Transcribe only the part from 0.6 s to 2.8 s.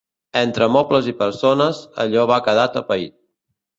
mobles i persones, allò va quedar